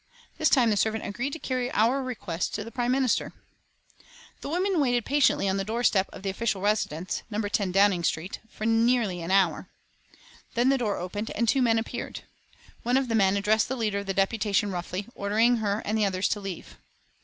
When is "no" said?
7.29-7.39